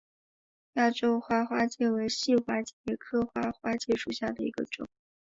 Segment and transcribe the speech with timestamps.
[0.73, 4.87] 亚洲花花介为细花介科花花介属下的一个种。